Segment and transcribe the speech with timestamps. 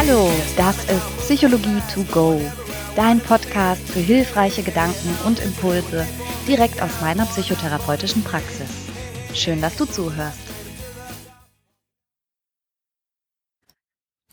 [0.00, 2.40] Hallo, das ist Psychologie to go,
[2.94, 6.06] dein Podcast für hilfreiche Gedanken und Impulse
[6.46, 8.68] direkt aus meiner psychotherapeutischen Praxis.
[9.34, 10.38] Schön, dass du zuhörst.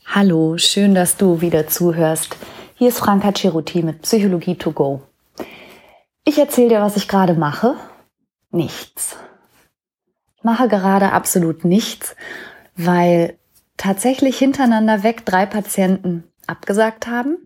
[0.06, 2.38] Hallo, schön, dass du wieder zuhörst.
[2.76, 5.02] Hier ist Franka Ceruti mit Psychologie to go.
[6.26, 7.74] Ich erzähle dir, was ich gerade mache.
[8.52, 9.18] Nichts.
[10.38, 12.16] Ich mache gerade absolut nichts,
[12.76, 13.40] weil
[13.78, 17.46] tatsächlich hintereinander weg drei Patienten abgesagt haben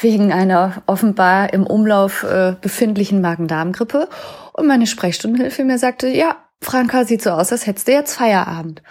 [0.00, 4.08] wegen einer offenbar im Umlauf äh, befindlichen Magen-Darm-Grippe.
[4.52, 8.82] Und meine Sprechstundenhilfe mir sagte, ja, Franka, sieht so aus, als hättest du jetzt Feierabend.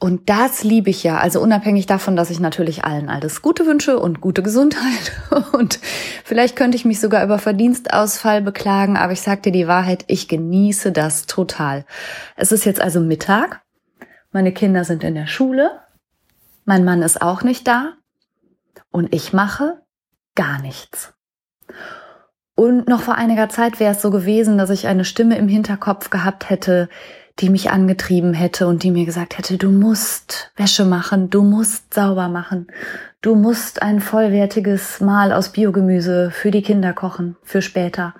[0.00, 1.18] Und das liebe ich ja.
[1.18, 5.12] Also unabhängig davon, dass ich natürlich allen alles Gute wünsche und gute Gesundheit.
[5.52, 5.78] Und
[6.24, 10.28] vielleicht könnte ich mich sogar über Verdienstausfall beklagen, aber ich sag dir die Wahrheit, ich
[10.28, 11.86] genieße das total.
[12.36, 13.62] Es ist jetzt also Mittag.
[14.30, 15.70] Meine Kinder sind in der Schule.
[16.64, 17.92] Mein Mann ist auch nicht da
[18.90, 19.82] und ich mache
[20.34, 21.14] gar nichts.
[22.54, 26.10] Und noch vor einiger Zeit wäre es so gewesen, dass ich eine Stimme im Hinterkopf
[26.10, 26.88] gehabt hätte,
[27.40, 31.92] die mich angetrieben hätte und die mir gesagt hätte, du musst Wäsche machen, du musst
[31.92, 32.68] sauber machen,
[33.22, 38.14] du musst ein vollwertiges Mahl aus Biogemüse für die Kinder kochen, für später.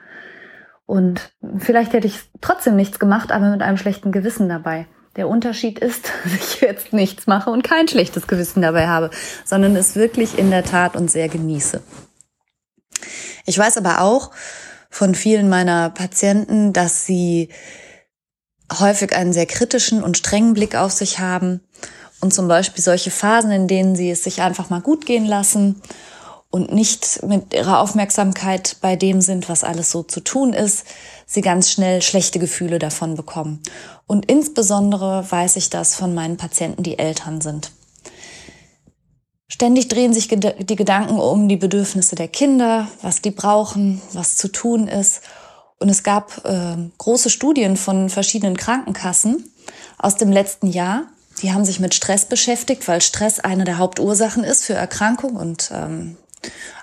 [0.85, 4.87] Und vielleicht hätte ich trotzdem nichts gemacht, aber mit einem schlechten Gewissen dabei.
[5.17, 9.11] Der Unterschied ist, dass ich jetzt nichts mache und kein schlechtes Gewissen dabei habe,
[9.45, 11.83] sondern es wirklich in der Tat und sehr genieße.
[13.47, 14.31] Ich weiß aber auch
[14.91, 17.51] von vielen meiner Patienten, dass sie
[18.79, 21.61] häufig einen sehr kritischen und strengen Blick auf sich haben
[22.21, 25.83] und zum Beispiel solche Phasen, in denen sie es sich einfach mal gut gehen lassen
[26.55, 30.85] und nicht mit ihrer Aufmerksamkeit bei dem sind, was alles so zu tun ist,
[31.27, 33.61] sie ganz schnell schlechte Gefühle davon bekommen.
[34.07, 37.73] Und insbesondere weiß ich das von meinen Patienten, die Eltern sind.
[39.49, 44.47] Ständig drehen sich die Gedanken um die Bedürfnisse der Kinder, was die brauchen, was zu
[44.47, 45.23] tun ist.
[45.81, 49.51] Und es gab äh, große Studien von verschiedenen Krankenkassen
[49.99, 51.09] aus dem letzten Jahr.
[51.43, 55.73] Die haben sich mit Stress beschäftigt, weil Stress eine der Hauptursachen ist für Erkrankung und
[55.75, 56.17] ähm,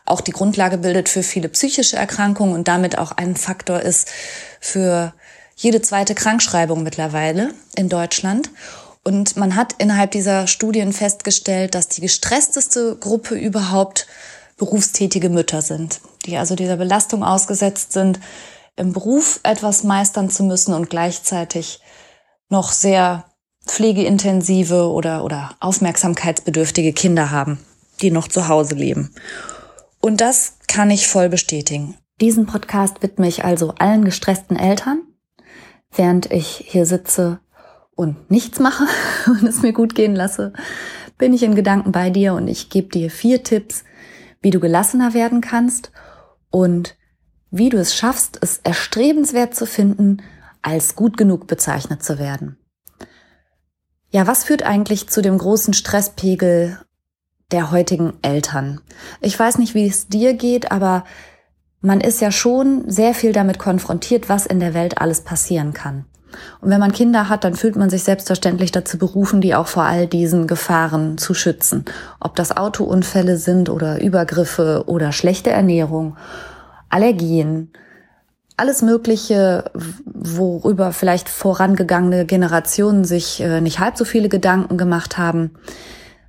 [0.05, 4.09] auch die Grundlage bildet für viele psychische Erkrankungen und damit auch ein Faktor ist
[4.59, 5.13] für
[5.55, 8.49] jede zweite Krankschreibung mittlerweile in Deutschland.
[9.03, 14.07] Und man hat innerhalb dieser Studien festgestellt, dass die gestressteste Gruppe überhaupt
[14.57, 18.19] berufstätige Mütter sind, die also dieser Belastung ausgesetzt sind,
[18.75, 21.81] im Beruf etwas meistern zu müssen und gleichzeitig
[22.49, 23.25] noch sehr
[23.65, 27.59] pflegeintensive oder, oder aufmerksamkeitsbedürftige Kinder haben,
[28.01, 29.13] die noch zu Hause leben.
[29.99, 31.95] Und das kann ich voll bestätigen.
[32.19, 35.01] Diesen Podcast widme ich also allen gestressten Eltern,
[35.91, 37.39] während ich hier sitze
[37.95, 38.85] und nichts mache
[39.27, 40.53] und es mir gut gehen lasse,
[41.17, 43.83] bin ich in Gedanken bei dir und ich gebe dir vier Tipps,
[44.41, 45.91] wie du gelassener werden kannst
[46.49, 46.95] und
[47.51, 50.21] wie du es schaffst, es erstrebenswert zu finden,
[50.61, 52.57] als gut genug bezeichnet zu werden.
[54.09, 56.79] Ja, was führt eigentlich zu dem großen Stresspegel
[57.51, 58.81] der heutigen Eltern.
[59.19, 61.03] Ich weiß nicht, wie es dir geht, aber
[61.81, 66.05] man ist ja schon sehr viel damit konfrontiert, was in der Welt alles passieren kann.
[66.61, 69.83] Und wenn man Kinder hat, dann fühlt man sich selbstverständlich dazu berufen, die auch vor
[69.83, 71.85] all diesen Gefahren zu schützen.
[72.19, 76.15] Ob das Autounfälle sind oder Übergriffe oder schlechte Ernährung,
[76.89, 77.71] Allergien,
[78.55, 79.65] alles Mögliche,
[80.05, 85.51] worüber vielleicht vorangegangene Generationen sich äh, nicht halb so viele Gedanken gemacht haben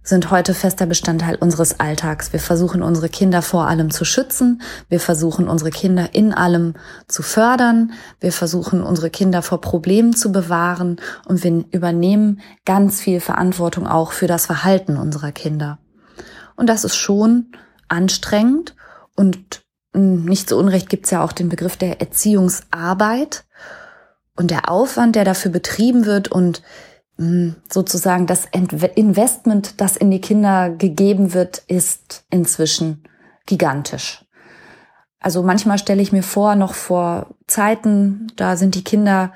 [0.03, 2.33] sind heute fester Bestandteil unseres Alltags.
[2.33, 4.63] Wir versuchen unsere Kinder vor allem zu schützen.
[4.89, 6.75] Wir versuchen unsere Kinder in allem
[7.07, 7.93] zu fördern.
[8.21, 14.13] Wir versuchen unsere Kinder vor Problemen zu bewahren und wir übernehmen ganz viel Verantwortung auch
[14.13, 15.79] für das Verhalten unserer Kinder.
[16.57, 17.53] Und das ist schon
[17.89, 18.75] anstrengend
[19.15, 19.63] und
[19.95, 23.45] hm, nicht zu Unrecht gibt es ja auch den Begriff der Erziehungsarbeit
[24.37, 26.63] und der Aufwand, der dafür betrieben wird und
[27.71, 28.47] sozusagen das
[28.95, 33.05] Investment, das in die Kinder gegeben wird, ist inzwischen
[33.47, 34.25] gigantisch.
[35.21, 39.33] Also manchmal stelle ich mir vor, noch vor Zeiten, da sind die Kinder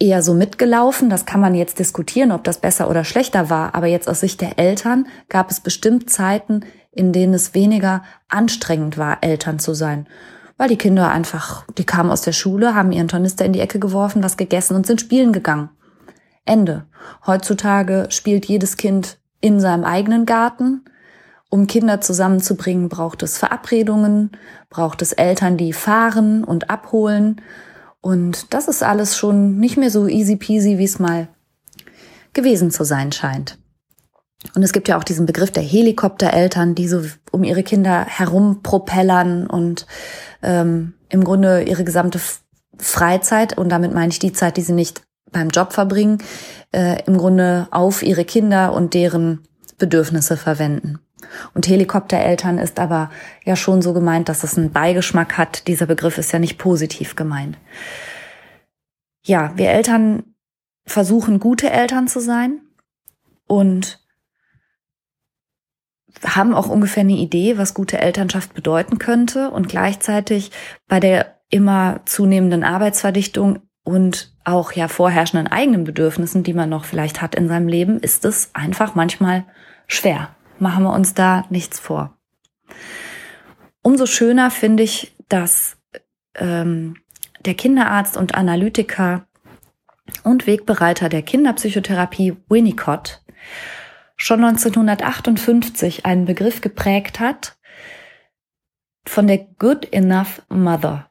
[0.00, 1.10] eher so mitgelaufen.
[1.10, 3.74] Das kann man jetzt diskutieren, ob das besser oder schlechter war.
[3.74, 8.98] Aber jetzt aus Sicht der Eltern gab es bestimmt Zeiten, in denen es weniger anstrengend
[8.98, 10.08] war, Eltern zu sein.
[10.56, 13.78] Weil die Kinder einfach, die kamen aus der Schule, haben ihren Tornister in die Ecke
[13.78, 15.70] geworfen, was gegessen und sind spielen gegangen.
[16.48, 16.86] Ende.
[17.26, 20.84] Heutzutage spielt jedes Kind in seinem eigenen Garten.
[21.50, 24.32] Um Kinder zusammenzubringen, braucht es Verabredungen,
[24.68, 27.40] braucht es Eltern, die fahren und abholen.
[28.00, 31.28] Und das ist alles schon nicht mehr so easy peasy, wie es mal
[32.34, 33.58] gewesen zu sein scheint.
[34.54, 37.02] Und es gibt ja auch diesen Begriff der Helikoptereltern, die so
[37.32, 39.86] um ihre Kinder herumpropellern und
[40.42, 42.20] ähm, im Grunde ihre gesamte
[42.76, 46.18] Freizeit, und damit meine ich die Zeit, die sie nicht beim Job verbringen,
[46.72, 49.40] äh, im Grunde auf ihre Kinder und deren
[49.78, 50.98] Bedürfnisse verwenden.
[51.54, 53.10] Und Helikoptereltern ist aber
[53.44, 55.66] ja schon so gemeint, dass es einen Beigeschmack hat.
[55.66, 57.58] Dieser Begriff ist ja nicht positiv gemeint.
[59.22, 60.22] Ja, wir Eltern
[60.86, 62.60] versuchen, gute Eltern zu sein
[63.46, 64.00] und
[66.24, 69.50] haben auch ungefähr eine Idee, was gute Elternschaft bedeuten könnte.
[69.50, 70.50] Und gleichzeitig
[70.88, 77.22] bei der immer zunehmenden Arbeitsverdichtung und auch ja vorherrschenden eigenen Bedürfnissen, die man noch vielleicht
[77.22, 79.46] hat in seinem Leben, ist es einfach manchmal
[79.86, 80.36] schwer.
[80.58, 82.18] Machen wir uns da nichts vor.
[83.80, 85.78] Umso schöner finde ich, dass
[86.34, 86.96] ähm,
[87.46, 89.26] der Kinderarzt und Analytiker
[90.22, 93.22] und Wegbereiter der Kinderpsychotherapie Winnicott
[94.16, 97.56] schon 1958 einen Begriff geprägt hat
[99.06, 101.08] von der Good Enough Mother,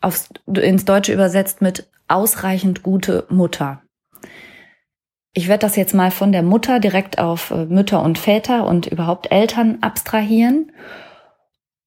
[0.00, 3.82] aufs, ins Deutsche übersetzt mit ausreichend gute Mutter.
[5.32, 8.86] Ich werde das jetzt mal von der Mutter direkt auf äh, Mütter und Väter und
[8.86, 10.72] überhaupt Eltern abstrahieren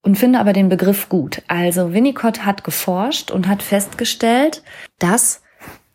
[0.04, 1.42] und finde aber den Begriff gut.
[1.48, 4.64] Also Winnicott hat geforscht und hat festgestellt,
[5.00, 5.42] dass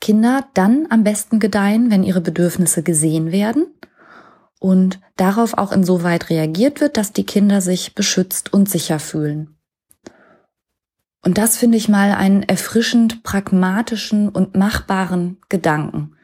[0.00, 3.66] Kinder dann am besten gedeihen, wenn ihre Bedürfnisse gesehen werden
[4.58, 9.53] und darauf auch insoweit reagiert wird, dass die Kinder sich beschützt und sicher fühlen.
[11.24, 16.16] Und das finde ich mal einen erfrischend pragmatischen und machbaren Gedanken.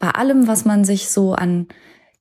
[0.00, 1.68] Bei allem, was man sich so an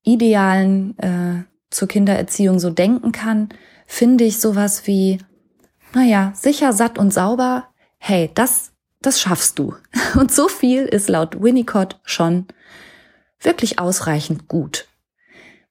[0.04, 3.50] Idealen äh, zur Kindererziehung so denken kann,
[3.88, 5.18] finde ich sowas wie,
[5.94, 8.72] naja, sicher, satt und sauber, hey, das,
[9.02, 9.74] das schaffst du.
[10.16, 12.46] Und so viel ist laut Winnicott schon
[13.40, 14.88] wirklich ausreichend gut.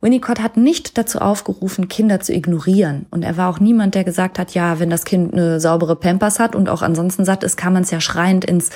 [0.02, 3.05] Winnicott hat nicht dazu aufgerufen, Kinder zu ignorieren.
[3.11, 6.38] Und er war auch niemand, der gesagt hat, ja, wenn das Kind eine saubere Pampers
[6.38, 8.70] hat und auch ansonsten satt ist, kann man es ja schreiend ins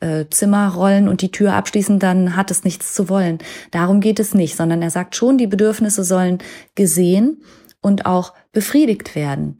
[0.00, 3.38] äh, Zimmer rollen und die Tür abschließen, dann hat es nichts zu wollen.
[3.72, 6.38] Darum geht es nicht, sondern er sagt schon, die Bedürfnisse sollen
[6.74, 7.42] gesehen
[7.82, 9.58] und auch befriedigt werden.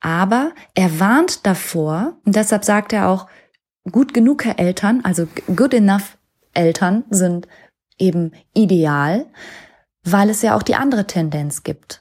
[0.00, 3.28] Aber er warnt davor, und deshalb sagt er auch,
[3.90, 6.18] gut genug Eltern, also good enough
[6.54, 7.46] Eltern sind
[7.98, 9.26] eben ideal,
[10.06, 12.00] weil es ja auch die andere Tendenz gibt.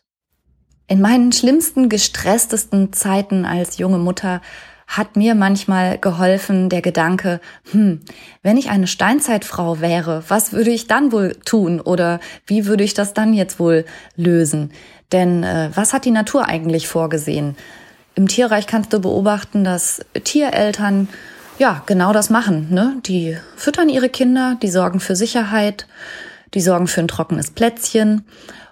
[0.87, 4.41] In meinen schlimmsten, gestresstesten Zeiten als junge Mutter
[4.87, 7.41] hat mir manchmal geholfen der Gedanke,
[7.71, 8.01] hm,
[8.43, 12.93] wenn ich eine Steinzeitfrau wäre, was würde ich dann wohl tun oder wie würde ich
[12.93, 13.85] das dann jetzt wohl
[14.15, 14.71] lösen?
[15.11, 17.55] Denn äh, was hat die Natur eigentlich vorgesehen?
[18.13, 21.09] Im Tierreich kannst du beobachten, dass Tiereltern
[21.57, 22.67] ja genau das machen.
[22.69, 22.97] Ne?
[23.05, 25.87] Die füttern ihre Kinder, die sorgen für Sicherheit,
[26.55, 28.25] die sorgen für ein trockenes Plätzchen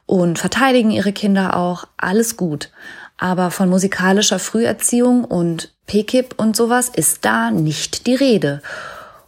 [0.06, 1.86] und verteidigen ihre Kinder auch.
[1.98, 2.72] Alles gut.
[3.18, 8.62] Aber von musikalischer Früherziehung und PKIP und sowas ist da nicht die Rede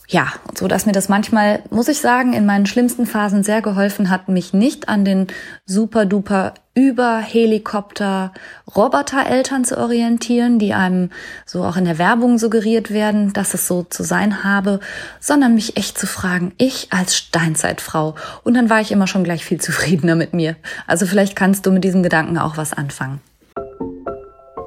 [0.08, 4.10] ja, so dass mir das manchmal, muss ich sagen, in meinen schlimmsten Phasen sehr geholfen
[4.10, 5.28] hat, mich nicht an den
[5.66, 8.34] super duper über Helikopter
[8.76, 11.10] Robotereltern zu orientieren, die einem
[11.46, 14.82] so auch in der Werbung suggeriert werden, dass es so zu sein habe,
[15.20, 18.16] sondern mich echt zu fragen, ich als Steinzeitfrau.
[18.44, 20.58] Und dann war ich immer schon gleich viel zufriedener mit mir.
[20.86, 23.22] Also vielleicht kannst du mit diesem Gedanken auch was anfangen.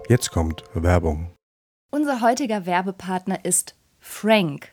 [0.08, 1.30] Jetzt kommt Werbung.
[1.90, 4.72] Unser heutiger Werbepartner ist Frank.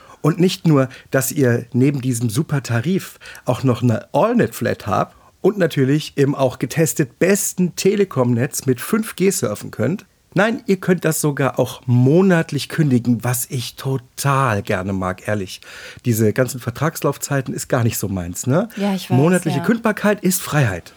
[0.21, 5.57] Und nicht nur, dass ihr neben diesem super Tarif auch noch eine AllNet-Flat habt und
[5.57, 10.05] natürlich im auch getestet besten Telekom-Netz mit 5G surfen könnt.
[10.33, 15.59] Nein, ihr könnt das sogar auch monatlich kündigen, was ich total gerne mag, ehrlich.
[16.05, 18.69] Diese ganzen Vertragslaufzeiten ist gar nicht so meins, ne?
[18.77, 19.17] Ja, ich weiß.
[19.17, 19.63] Monatliche ja.
[19.65, 20.93] Kündbarkeit ist Freiheit.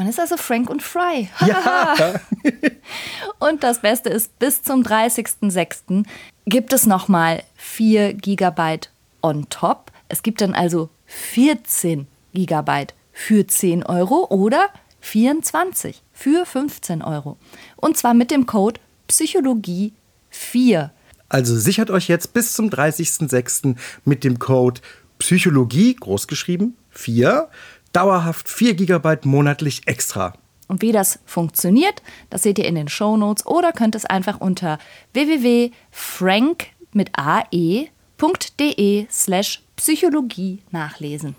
[0.00, 1.28] Man ist also Frank und Fry.
[1.46, 2.18] Ja.
[3.38, 6.06] und das Beste ist, bis zum 30.06.
[6.46, 8.78] gibt es nochmal 4 GB
[9.20, 9.92] on top.
[10.08, 14.70] Es gibt dann also 14 GB für 10 Euro oder
[15.02, 17.36] 24 für 15 Euro.
[17.76, 19.92] Und zwar mit dem Code Psychologie
[20.30, 20.92] 4.
[21.28, 23.76] Also sichert euch jetzt bis zum 30.06.
[24.06, 24.80] mit dem Code
[25.18, 27.50] Psychologie, großgeschrieben, 4,
[27.92, 30.34] dauerhaft 4 GB monatlich extra.
[30.68, 34.40] Und wie das funktioniert, das seht ihr in den Show Notes oder könnt es einfach
[34.40, 34.78] unter
[35.12, 41.34] www.frank mit ae.de slash Psychologie nachlesen.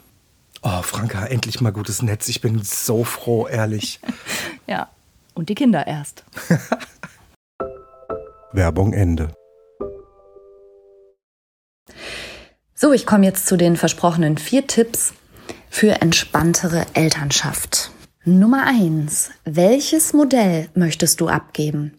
[0.63, 2.27] Oh, Franka, endlich mal gutes Netz.
[2.27, 3.99] Ich bin so froh, ehrlich.
[4.67, 4.89] ja,
[5.33, 6.23] und die Kinder erst.
[8.51, 9.33] Werbung Ende.
[12.75, 15.13] So, ich komme jetzt zu den versprochenen vier Tipps
[15.71, 17.91] für entspanntere Elternschaft.
[18.25, 21.93] Nummer eins: Welches Modell möchtest du abgeben?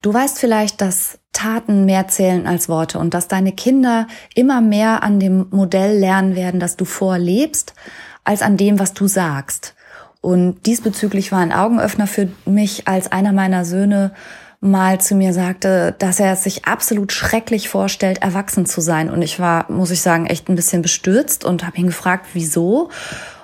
[0.00, 5.02] Du weißt vielleicht, dass Taten mehr zählen als Worte und dass deine Kinder immer mehr
[5.02, 7.74] an dem Modell lernen werden, das du vorlebst,
[8.22, 9.74] als an dem, was du sagst.
[10.20, 14.12] Und diesbezüglich war ein Augenöffner für mich, als einer meiner Söhne
[14.60, 19.10] mal zu mir sagte, dass er es sich absolut schrecklich vorstellt, erwachsen zu sein.
[19.10, 22.90] Und ich war, muss ich sagen, echt ein bisschen bestürzt und habe ihn gefragt, wieso.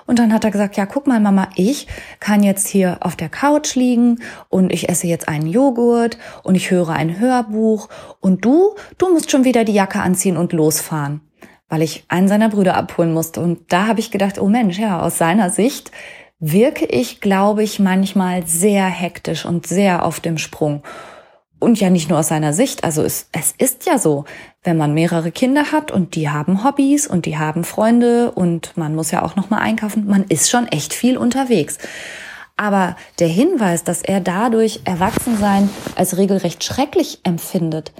[0.05, 1.87] Und dann hat er gesagt, ja, guck mal, Mama, ich
[2.19, 4.19] kann jetzt hier auf der Couch liegen
[4.49, 9.31] und ich esse jetzt einen Joghurt und ich höre ein Hörbuch und du, du musst
[9.31, 11.21] schon wieder die Jacke anziehen und losfahren,
[11.69, 13.41] weil ich einen seiner Brüder abholen musste.
[13.41, 15.91] Und da habe ich gedacht, oh Mensch, ja, aus seiner Sicht
[16.39, 20.83] wirke ich, glaube ich, manchmal sehr hektisch und sehr auf dem Sprung.
[21.59, 24.25] Und ja nicht nur aus seiner Sicht, also es, es ist ja so,
[24.63, 28.93] wenn man mehrere Kinder hat und die haben Hobbys und die haben Freunde und man
[28.93, 31.77] muss ja auch noch mal einkaufen, man ist schon echt viel unterwegs.
[32.57, 37.93] Aber der Hinweis, dass er dadurch Erwachsensein als regelrecht schrecklich empfindet,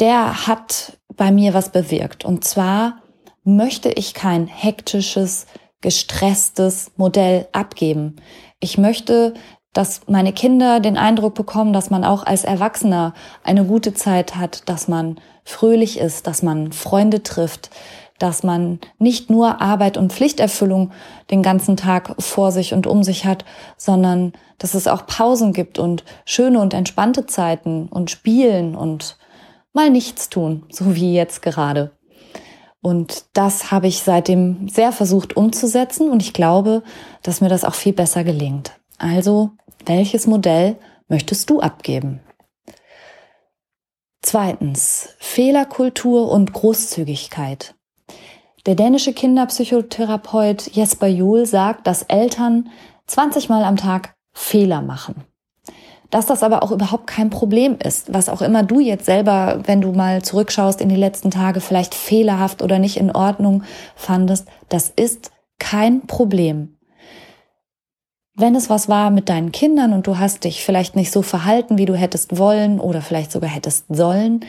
[0.00, 2.24] der hat bei mir was bewirkt.
[2.24, 3.02] Und zwar
[3.44, 5.46] möchte ich kein hektisches,
[5.80, 8.16] gestresstes Modell abgeben.
[8.60, 9.34] Ich möchte,
[9.72, 14.68] dass meine Kinder den Eindruck bekommen, dass man auch als Erwachsener eine gute Zeit hat,
[14.68, 17.70] dass man fröhlich ist, dass man Freunde trifft,
[18.18, 20.90] dass man nicht nur Arbeit und Pflichterfüllung
[21.30, 23.44] den ganzen Tag vor sich und um sich hat,
[23.76, 29.16] sondern dass es auch Pausen gibt und schöne und entspannte Zeiten und Spielen und
[29.72, 31.92] mal nichts tun, so wie jetzt gerade.
[32.88, 36.82] Und das habe ich seitdem sehr versucht umzusetzen und ich glaube,
[37.22, 38.80] dass mir das auch viel besser gelingt.
[38.96, 39.50] Also,
[39.84, 40.76] welches Modell
[41.06, 42.20] möchtest du abgeben?
[44.22, 47.74] Zweitens, Fehlerkultur und Großzügigkeit.
[48.64, 52.70] Der dänische Kinderpsychotherapeut Jesper Juhl sagt, dass Eltern
[53.06, 55.27] 20 Mal am Tag Fehler machen.
[56.10, 59.82] Dass das aber auch überhaupt kein Problem ist, was auch immer du jetzt selber, wenn
[59.82, 63.62] du mal zurückschaust in die letzten Tage, vielleicht fehlerhaft oder nicht in Ordnung
[63.94, 66.78] fandest, das ist kein Problem.
[68.34, 71.76] Wenn es was war mit deinen Kindern und du hast dich vielleicht nicht so verhalten,
[71.76, 74.44] wie du hättest wollen oder vielleicht sogar hättest sollen,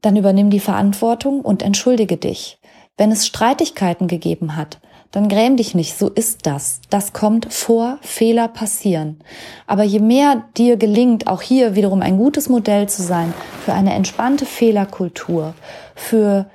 [0.00, 2.58] dann übernimm die Verantwortung und entschuldige dich.
[2.96, 4.78] Wenn es Streitigkeiten gegeben hat,
[5.14, 6.80] dann gräm dich nicht, so ist das.
[6.90, 9.20] Das kommt vor, Fehler passieren.
[9.64, 13.32] Aber je mehr dir gelingt, auch hier wiederum ein gutes Modell zu sein
[13.64, 15.54] für eine entspannte Fehlerkultur,
[15.94, 16.46] für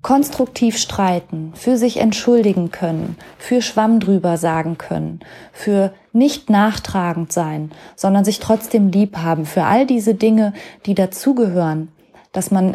[0.00, 5.20] konstruktiv streiten, für sich entschuldigen können, für Schwamm drüber sagen können,
[5.52, 10.54] für nicht nachtragend sein, sondern sich trotzdem lieb haben, für all diese Dinge,
[10.86, 11.88] die dazugehören,
[12.32, 12.74] dass man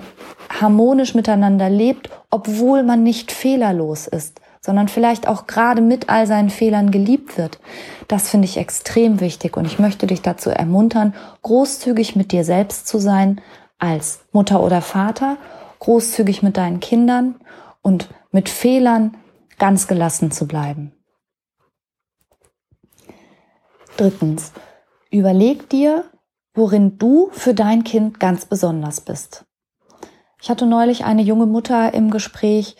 [0.62, 6.52] harmonisch miteinander lebt, obwohl man nicht fehlerlos ist, sondern vielleicht auch gerade mit all seinen
[6.52, 7.60] Fehlern geliebt wird.
[8.08, 12.86] Das finde ich extrem wichtig und ich möchte dich dazu ermuntern, großzügig mit dir selbst
[12.86, 13.42] zu sein
[13.80, 15.38] als Mutter oder Vater
[15.80, 17.36] großzügig mit deinen Kindern
[17.82, 19.18] und mit Fehlern
[19.58, 20.92] ganz gelassen zu bleiben.
[23.96, 24.52] Drittens,
[25.10, 26.04] überleg dir,
[26.54, 29.46] worin du für dein Kind ganz besonders bist.
[30.42, 32.76] Ich hatte neulich eine junge Mutter im Gespräch,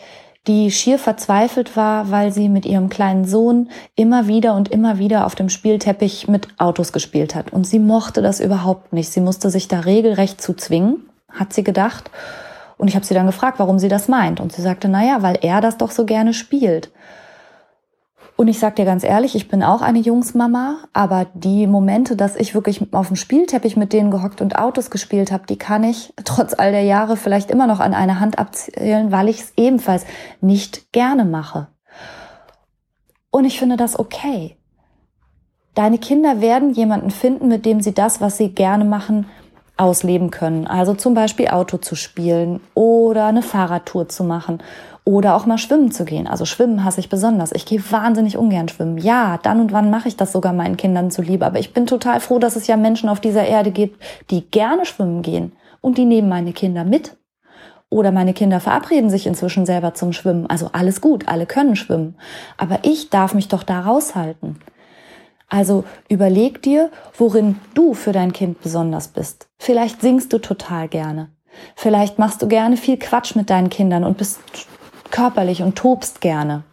[0.46, 5.26] die schier verzweifelt war, weil sie mit ihrem kleinen Sohn immer wieder und immer wieder
[5.26, 7.52] auf dem Spielteppich mit Autos gespielt hat.
[7.52, 9.10] Und sie mochte das überhaupt nicht.
[9.10, 12.10] Sie musste sich da regelrecht zu zwingen, hat sie gedacht.
[12.78, 14.40] Und ich habe sie dann gefragt, warum sie das meint.
[14.40, 16.90] Und sie sagte, naja, weil er das doch so gerne spielt.
[18.40, 22.36] Und ich sag dir ganz ehrlich, ich bin auch eine Jungsmama, aber die Momente, dass
[22.36, 26.14] ich wirklich auf dem Spielteppich mit denen gehockt und Autos gespielt habe, die kann ich
[26.24, 30.06] trotz all der Jahre vielleicht immer noch an einer Hand abzählen, weil ich es ebenfalls
[30.40, 31.66] nicht gerne mache.
[33.32, 34.56] Und ich finde das okay.
[35.74, 39.26] Deine Kinder werden jemanden finden, mit dem sie das, was sie gerne machen,
[39.78, 40.66] ausleben können.
[40.66, 44.58] Also zum Beispiel Auto zu spielen oder eine Fahrradtour zu machen
[45.04, 46.26] oder auch mal schwimmen zu gehen.
[46.26, 47.52] Also schwimmen hasse ich besonders.
[47.52, 48.98] Ich gehe wahnsinnig ungern schwimmen.
[48.98, 51.46] Ja, dann und wann mache ich das sogar meinen Kindern zuliebe.
[51.46, 54.84] Aber ich bin total froh, dass es ja Menschen auf dieser Erde gibt, die gerne
[54.84, 55.52] schwimmen gehen.
[55.80, 57.16] Und die nehmen meine Kinder mit.
[57.88, 60.46] Oder meine Kinder verabreden sich inzwischen selber zum Schwimmen.
[60.46, 62.16] Also alles gut, alle können schwimmen.
[62.58, 64.56] Aber ich darf mich doch da raushalten.
[65.48, 69.48] Also überleg dir, worin du für dein Kind besonders bist.
[69.58, 71.30] Vielleicht singst du total gerne.
[71.74, 74.40] Vielleicht machst du gerne viel Quatsch mit deinen Kindern und bist
[75.10, 76.64] körperlich und tobst gerne.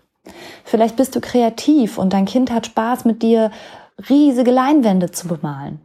[0.64, 3.52] Vielleicht bist du kreativ und dein Kind hat Spaß mit dir,
[4.10, 5.80] riesige Leinwände zu bemalen.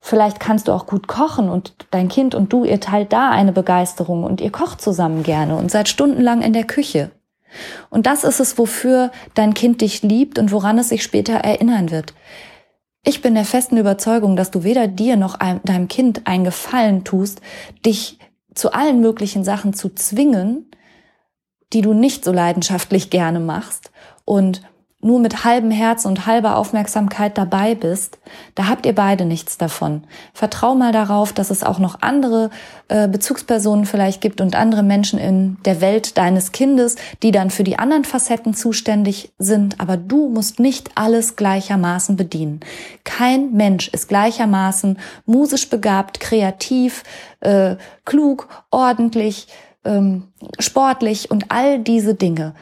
[0.00, 3.52] Vielleicht kannst du auch gut kochen und dein Kind und du, ihr teilt da eine
[3.52, 7.10] Begeisterung und ihr kocht zusammen gerne und seid stundenlang in der Küche.
[7.90, 11.90] Und das ist es, wofür dein Kind dich liebt und woran es sich später erinnern
[11.90, 12.14] wird.
[13.04, 17.40] Ich bin der festen Überzeugung, dass du weder dir noch deinem Kind einen Gefallen tust,
[17.84, 18.18] dich
[18.54, 20.70] zu allen möglichen Sachen zu zwingen,
[21.72, 23.92] die du nicht so leidenschaftlich gerne machst
[24.24, 24.62] und
[25.02, 28.18] nur mit halbem Herz und halber Aufmerksamkeit dabei bist,
[28.54, 30.04] da habt ihr beide nichts davon.
[30.32, 32.50] Vertrau mal darauf, dass es auch noch andere
[32.88, 37.62] äh, Bezugspersonen vielleicht gibt und andere Menschen in der Welt deines Kindes, die dann für
[37.62, 39.80] die anderen Facetten zuständig sind.
[39.80, 42.60] Aber du musst nicht alles gleichermaßen bedienen.
[43.04, 47.04] Kein Mensch ist gleichermaßen musisch begabt, kreativ,
[47.40, 47.76] äh,
[48.06, 49.48] klug, ordentlich,
[49.84, 50.24] ähm,
[50.58, 52.54] sportlich und all diese Dinge.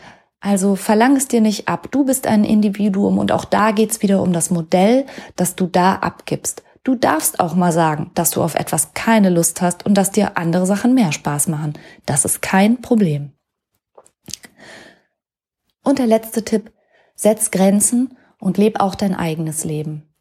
[0.44, 1.88] Also verlang es dir nicht ab.
[1.90, 5.94] Du bist ein Individuum und auch da geht's wieder um das Modell, das du da
[5.94, 6.62] abgibst.
[6.82, 10.36] Du darfst auch mal sagen, dass du auf etwas keine Lust hast und dass dir
[10.36, 11.72] andere Sachen mehr Spaß machen.
[12.04, 13.32] Das ist kein Problem.
[15.82, 16.74] Und der letzte Tipp,
[17.14, 20.14] setz Grenzen und leb auch dein eigenes Leben.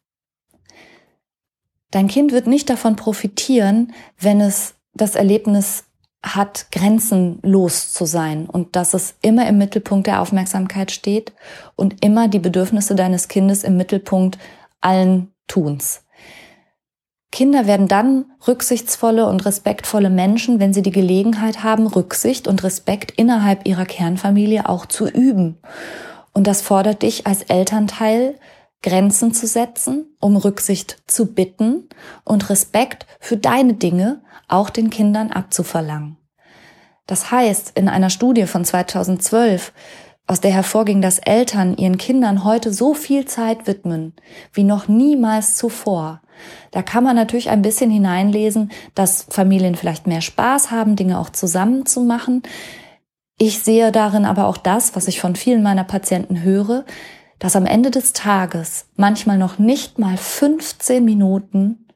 [1.90, 5.84] Dein Kind wird nicht davon profitieren, wenn es das Erlebnis
[6.24, 11.32] hat, grenzenlos zu sein und dass es immer im Mittelpunkt der Aufmerksamkeit steht
[11.76, 14.38] und immer die Bedürfnisse deines Kindes im Mittelpunkt
[14.80, 16.02] allen Tuns.
[17.30, 23.10] Kinder werden dann rücksichtsvolle und respektvolle Menschen, wenn sie die Gelegenheit haben, Rücksicht und Respekt
[23.10, 25.58] innerhalb ihrer Kernfamilie auch zu üben.
[26.32, 28.36] Und das fordert dich als Elternteil,
[28.84, 31.88] Grenzen zu setzen, um Rücksicht zu bitten
[32.22, 36.18] und Respekt für deine Dinge auch den Kindern abzuverlangen.
[37.06, 39.72] Das heißt, in einer Studie von 2012,
[40.26, 44.12] aus der hervorging, dass Eltern ihren Kindern heute so viel Zeit widmen
[44.52, 46.20] wie noch niemals zuvor.
[46.70, 51.30] Da kann man natürlich ein bisschen hineinlesen, dass Familien vielleicht mehr Spaß haben, Dinge auch
[51.30, 52.42] zusammen zu machen.
[53.38, 56.84] Ich sehe darin aber auch das, was ich von vielen meiner Patienten höre,
[57.44, 61.86] dass am Ende des Tages manchmal noch nicht mal 15 Minuten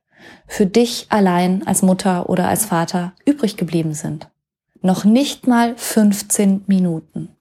[0.46, 4.28] für dich allein als Mutter oder als Vater übrig geblieben sind.
[4.82, 7.34] Noch nicht mal 15 Minuten.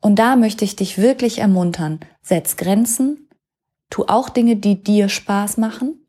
[0.00, 2.00] Und da möchte ich dich wirklich ermuntern.
[2.20, 3.28] Setz Grenzen,
[3.88, 6.04] tu auch Dinge, die dir Spaß machen.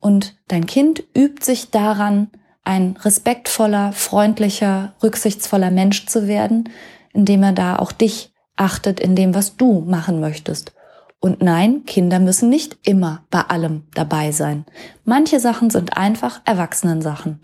[0.00, 2.28] Und dein Kind übt sich daran,
[2.62, 6.68] ein respektvoller, freundlicher, rücksichtsvoller Mensch zu werden,
[7.14, 8.31] indem er da auch dich
[8.62, 10.72] achtet in dem, was du machen möchtest
[11.22, 14.66] und nein, Kinder müssen nicht immer bei allem dabei sein.
[15.04, 17.40] Manche Sachen sind einfach Erwachsenensachen.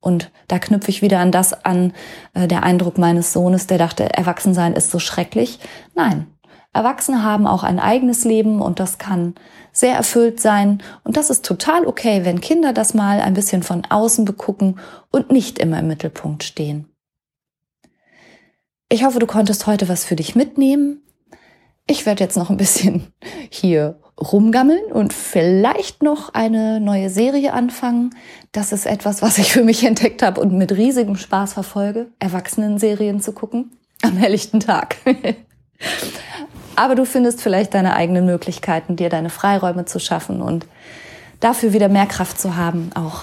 [0.00, 1.92] Und da knüpfe ich wieder an das an,
[2.32, 5.58] äh, der Eindruck meines Sohnes, der dachte, Erwachsensein ist so schrecklich.
[5.94, 6.26] Nein,
[6.72, 9.34] Erwachsene haben auch ein eigenes Leben und das kann
[9.72, 10.82] sehr erfüllt sein.
[11.04, 15.30] Und das ist total okay, wenn Kinder das mal ein bisschen von außen begucken und
[15.30, 16.91] nicht immer im Mittelpunkt stehen.
[18.92, 21.00] Ich hoffe, du konntest heute was für dich mitnehmen.
[21.86, 23.10] Ich werde jetzt noch ein bisschen
[23.48, 28.14] hier rumgammeln und vielleicht noch eine neue Serie anfangen.
[28.52, 33.22] Das ist etwas, was ich für mich entdeckt habe und mit riesigem Spaß verfolge, Erwachsenen-Serien
[33.22, 34.96] zu gucken am helllichten Tag.
[36.76, 40.66] Aber du findest vielleicht deine eigenen Möglichkeiten, dir deine Freiräume zu schaffen und
[41.40, 43.22] dafür wieder mehr Kraft zu haben, auch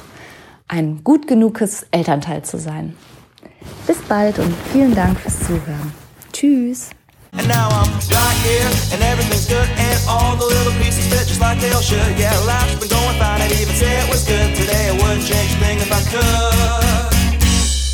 [0.67, 2.95] ein gut genuges Elternteil zu sein.
[3.87, 5.91] Bis bald und vielen Dank fürs Zuhören.
[6.31, 6.89] Tschüss.
[7.37, 11.39] And now I'm right here, and everything's good, and all the little pieces fit just
[11.39, 12.17] like they all should.
[12.17, 14.89] Yeah, life's been going fine, I'd even say it was good today.
[14.89, 17.13] I wouldn't change a thing if I could.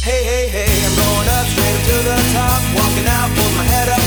[0.08, 3.64] Hey, hey, hey, I'm going up straight up to the top, walking out, pulling my
[3.64, 4.05] head up.